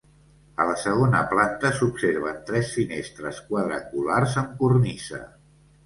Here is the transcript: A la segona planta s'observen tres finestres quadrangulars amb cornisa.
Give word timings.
A 0.63 0.65
la 0.69 0.77
segona 0.83 1.19
planta 1.33 1.71
s'observen 1.81 2.41
tres 2.49 2.73
finestres 2.81 3.45
quadrangulars 3.53 4.39
amb 4.45 4.61
cornisa. 4.65 5.27